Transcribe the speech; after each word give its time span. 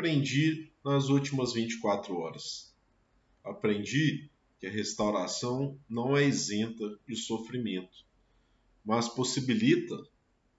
aprendi 0.00 0.72
nas 0.82 1.10
últimas 1.10 1.52
24 1.52 2.16
horas? 2.16 2.74
Aprendi 3.44 4.30
que 4.58 4.66
a 4.66 4.70
restauração 4.70 5.78
não 5.86 6.16
é 6.16 6.26
isenta 6.26 6.98
de 7.06 7.14
sofrimento, 7.14 8.06
mas 8.82 9.10
possibilita, 9.10 9.94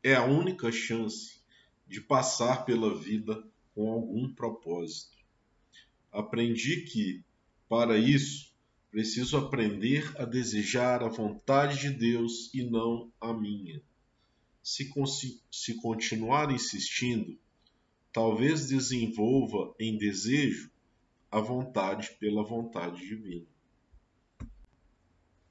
é 0.04 0.14
a 0.14 0.24
única 0.24 0.72
chance 0.72 1.42
de 1.88 2.00
passar 2.00 2.66
pela 2.66 2.96
vida 2.96 3.44
com 3.74 3.92
algum 3.92 4.32
propósito. 4.32 5.18
Aprendi 6.12 6.82
que, 6.82 7.24
para 7.68 7.98
isso, 7.98 8.54
preciso 8.92 9.38
aprender 9.38 10.14
a 10.20 10.26
desejar 10.26 11.02
a 11.02 11.10
vontade 11.10 11.80
de 11.80 11.90
Deus 11.90 12.54
e 12.54 12.62
não 12.62 13.12
a 13.20 13.34
minha. 13.34 13.82
Se, 14.62 14.88
se 15.52 15.82
continuar 15.82 16.52
insistindo, 16.52 17.40
talvez 18.12 18.68
desenvolva 18.68 19.74
em 19.80 19.98
desejo 19.98 20.70
a 21.30 21.40
vontade 21.40 22.12
pela 22.20 22.44
vontade 22.44 23.00
divina 23.00 23.52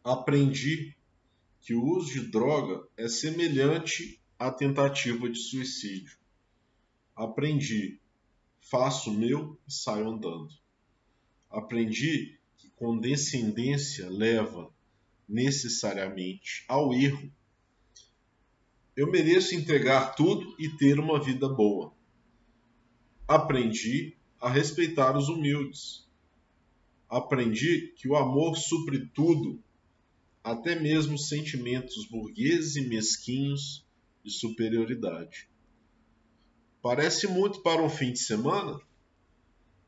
aprendi 0.04 0.96
que 1.60 1.74
o 1.74 1.84
uso 1.84 2.12
de 2.12 2.30
droga 2.30 2.86
é 2.96 3.08
semelhante 3.08 4.20
à 4.38 4.50
tentativa 4.50 5.28
de 5.28 5.38
suicídio. 5.38 6.16
Aprendi, 7.14 8.00
faço 8.60 9.10
o 9.10 9.14
meu 9.14 9.58
e 9.68 9.72
saio 9.72 10.08
andando. 10.08 10.48
Aprendi 11.50 12.38
que 12.56 12.70
condescendência 12.70 14.08
leva 14.08 14.72
necessariamente 15.28 16.64
ao 16.66 16.94
erro. 16.94 17.30
Eu 18.96 19.10
mereço 19.10 19.54
entregar 19.54 20.14
tudo 20.14 20.54
e 20.58 20.68
ter 20.76 20.98
uma 20.98 21.22
vida 21.22 21.48
boa. 21.48 21.92
Aprendi 23.30 24.16
a 24.40 24.50
respeitar 24.50 25.16
os 25.16 25.28
humildes. 25.28 26.04
Aprendi 27.08 27.94
que 27.94 28.08
o 28.08 28.16
amor 28.16 28.56
supre 28.56 29.06
tudo 29.06 29.62
até 30.42 30.74
mesmo 30.74 31.16
sentimentos 31.16 32.08
burgueses 32.08 32.74
e 32.74 32.80
mesquinhos 32.80 33.86
de 34.24 34.32
superioridade. 34.32 35.48
Parece 36.82 37.28
muito 37.28 37.62
para 37.62 37.80
um 37.80 37.88
fim 37.88 38.12
de 38.12 38.18
semana? 38.18 38.80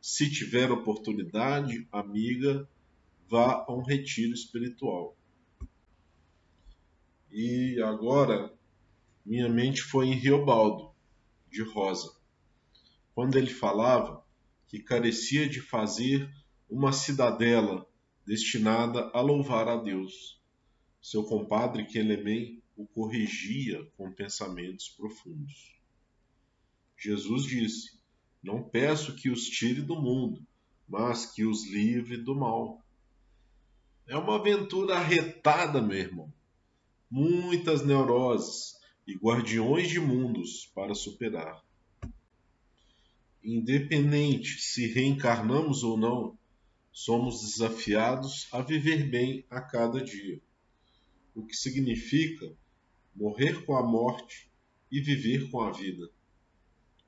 Se 0.00 0.30
tiver 0.30 0.70
oportunidade, 0.70 1.84
amiga, 1.90 2.68
vá 3.28 3.64
a 3.66 3.72
um 3.72 3.82
retiro 3.82 4.34
espiritual. 4.34 5.16
E 7.28 7.82
agora 7.82 8.54
minha 9.26 9.48
mente 9.48 9.82
foi 9.82 10.06
em 10.06 10.14
Riobaldo, 10.14 10.94
de 11.50 11.64
Rosa, 11.64 12.21
quando 13.14 13.36
ele 13.36 13.50
falava 13.50 14.24
que 14.66 14.78
carecia 14.78 15.48
de 15.48 15.60
fazer 15.60 16.30
uma 16.68 16.92
cidadela 16.92 17.86
destinada 18.26 19.10
a 19.12 19.20
louvar 19.20 19.68
a 19.68 19.76
Deus 19.76 20.42
seu 21.02 21.24
compadre 21.24 21.84
Quelemem 21.84 22.62
o 22.76 22.86
corrigia 22.86 23.84
com 23.96 24.12
pensamentos 24.12 24.88
profundos. 24.88 25.76
Jesus 26.96 27.42
disse: 27.42 27.98
Não 28.40 28.62
peço 28.62 29.16
que 29.16 29.28
os 29.28 29.44
tire 29.46 29.82
do 29.82 30.00
mundo, 30.00 30.46
mas 30.88 31.26
que 31.26 31.44
os 31.44 31.68
livre 31.68 32.16
do 32.16 32.36
mal. 32.36 32.80
É 34.06 34.16
uma 34.16 34.36
aventura 34.36 34.94
arretada, 34.94 35.82
meu 35.82 35.98
irmão. 35.98 36.32
Muitas 37.10 37.84
neuroses 37.84 38.76
e 39.06 39.16
guardiões 39.16 39.88
de 39.88 39.98
mundos 39.98 40.70
para 40.72 40.94
superar. 40.94 41.62
Independente 43.44 44.60
se 44.60 44.86
reencarnamos 44.86 45.82
ou 45.82 45.96
não, 45.96 46.38
somos 46.92 47.40
desafiados 47.40 48.48
a 48.52 48.60
viver 48.60 49.08
bem 49.08 49.44
a 49.50 49.60
cada 49.60 50.02
dia 50.02 50.40
o 51.34 51.44
que 51.44 51.56
significa 51.56 52.52
morrer 53.14 53.64
com 53.64 53.76
a 53.76 53.82
morte 53.82 54.50
e 54.90 55.00
viver 55.00 55.50
com 55.50 55.60
a 55.60 55.72
vida. 55.72 56.10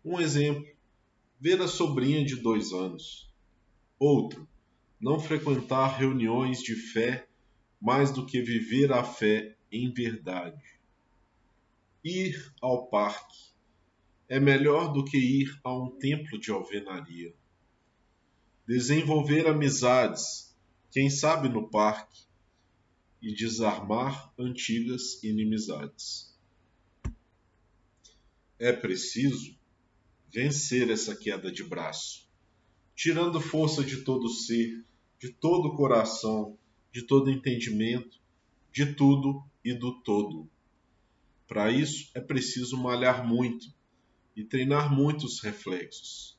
Um 0.04 0.20
exemplo: 0.20 0.66
ver 1.38 1.60
a 1.60 1.68
sobrinha 1.68 2.24
de 2.24 2.36
dois 2.36 2.72
anos. 2.72 3.30
Outro: 3.98 4.48
não 5.00 5.20
frequentar 5.20 5.98
reuniões 5.98 6.62
de 6.62 6.74
fé 6.74 7.26
mais 7.80 8.10
do 8.10 8.24
que 8.24 8.40
viver 8.40 8.92
a 8.92 9.04
fé 9.04 9.56
em 9.70 9.92
verdade. 9.92 10.62
Ir 12.02 12.52
ao 12.60 12.86
parque 12.86 13.53
é 14.34 14.40
melhor 14.40 14.92
do 14.92 15.04
que 15.04 15.16
ir 15.16 15.60
a 15.62 15.72
um 15.72 15.96
templo 15.96 16.40
de 16.40 16.50
alvenaria. 16.50 17.32
Desenvolver 18.66 19.46
amizades, 19.46 20.52
quem 20.90 21.08
sabe 21.08 21.48
no 21.48 21.70
parque, 21.70 22.24
e 23.22 23.32
desarmar 23.32 24.34
antigas 24.36 25.22
inimizades. 25.22 26.36
É 28.58 28.72
preciso 28.72 29.56
vencer 30.32 30.90
essa 30.90 31.14
queda 31.14 31.52
de 31.52 31.62
braço, 31.62 32.28
tirando 32.92 33.40
força 33.40 33.84
de 33.84 33.98
todo 33.98 34.28
ser, 34.28 34.84
de 35.16 35.28
todo 35.28 35.76
coração, 35.76 36.58
de 36.90 37.02
todo 37.02 37.30
entendimento, 37.30 38.20
de 38.72 38.94
tudo 38.96 39.44
e 39.64 39.72
do 39.72 40.02
todo. 40.02 40.50
Para 41.46 41.70
isso 41.70 42.10
é 42.14 42.20
preciso 42.20 42.76
malhar 42.76 43.24
muito 43.24 43.72
e 44.36 44.44
treinar 44.44 44.92
muitos 44.92 45.40
reflexos. 45.40 46.38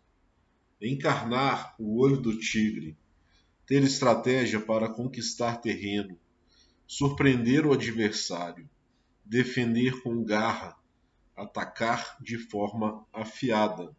Encarnar 0.81 1.75
o 1.79 1.99
olho 1.99 2.17
do 2.17 2.37
tigre, 2.37 2.97
ter 3.65 3.81
estratégia 3.83 4.59
para 4.59 4.89
conquistar 4.89 5.57
terreno, 5.57 6.19
surpreender 6.85 7.65
o 7.65 7.73
adversário, 7.73 8.69
defender 9.23 10.01
com 10.01 10.23
garra, 10.23 10.77
atacar 11.35 12.17
de 12.21 12.37
forma 12.37 13.05
afiada. 13.11 13.95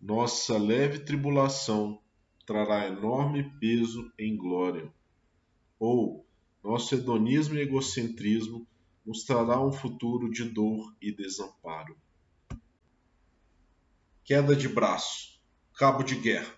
Nossa 0.00 0.58
leve 0.58 0.98
tribulação 0.98 2.02
trará 2.44 2.86
enorme 2.88 3.44
peso 3.60 4.12
em 4.18 4.36
glória. 4.36 4.92
Ou 5.78 6.26
nosso 6.62 6.94
hedonismo 6.94 7.56
e 7.56 7.60
egocentrismo 7.60 8.66
nos 9.04 9.24
trará 9.24 9.60
um 9.60 9.72
futuro 9.72 10.30
de 10.30 10.44
dor 10.44 10.94
e 11.00 11.12
desamparo. 11.12 11.96
Queda 14.24 14.54
de 14.54 14.68
braço, 14.68 15.40
cabo 15.74 16.02
de 16.02 16.14
guerra, 16.14 16.54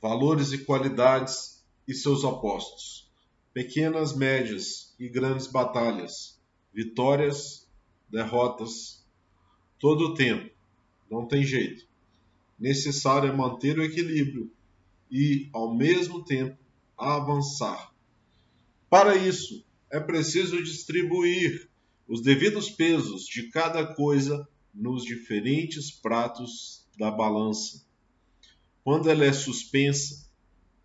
valores 0.00 0.52
e 0.52 0.58
qualidades 0.58 1.64
e 1.86 1.94
seus 1.94 2.22
opostos, 2.22 3.10
pequenas, 3.52 4.14
médias 4.14 4.94
e 4.98 5.08
grandes 5.08 5.46
batalhas, 5.46 6.38
vitórias, 6.72 7.66
derrotas, 8.10 9.04
todo 9.78 10.08
o 10.08 10.14
tempo. 10.14 10.54
Não 11.10 11.26
tem 11.26 11.42
jeito. 11.42 11.86
Necessário 12.58 13.30
é 13.30 13.32
manter 13.34 13.78
o 13.78 13.82
equilíbrio 13.82 14.52
e, 15.10 15.48
ao 15.52 15.74
mesmo 15.74 16.22
tempo, 16.22 16.58
avançar. 16.96 17.94
Para 18.90 19.16
isso, 19.16 19.64
é 19.90 19.98
preciso 19.98 20.62
distribuir 20.62 21.68
os 22.08 22.22
devidos 22.22 22.70
pesos 22.70 23.26
de 23.26 23.50
cada 23.50 23.94
coisa 23.94 24.48
nos 24.74 25.04
diferentes 25.04 25.90
pratos 25.90 26.86
da 26.98 27.10
balança. 27.10 27.86
Quando 28.82 29.10
ela 29.10 29.26
é 29.26 29.32
suspensa, 29.32 30.26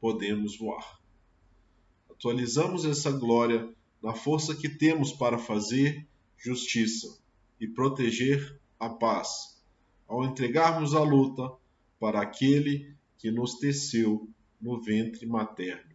podemos 0.02 0.58
voar. 0.58 1.00
Atualizamos 2.10 2.84
essa 2.84 3.10
glória 3.10 3.74
na 4.02 4.14
força 4.14 4.54
que 4.54 4.68
temos 4.68 5.14
para 5.14 5.38
fazer 5.38 6.06
justiça 6.38 7.18
e 7.58 7.68
proteger 7.68 8.60
a 8.78 8.90
paz, 8.90 9.64
ao 10.06 10.26
entregarmos 10.26 10.94
a 10.94 11.02
luta 11.02 11.50
para 11.98 12.22
aquele 12.22 12.94
que 13.18 13.32
nos 13.32 13.60
teceu 13.60 14.30
no 14.60 14.82
ventre 14.82 15.26
materno. 15.26 15.93